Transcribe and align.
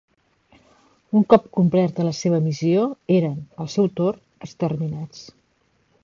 Un 1.17 1.25
cop 1.33 1.43
complerta 1.57 2.05
la 2.07 2.13
seva 2.19 2.39
missió 2.45 2.85
eren, 3.17 3.35
al 3.65 3.69
seu 3.75 3.89
torn, 3.99 4.23
exterminats. 4.47 5.21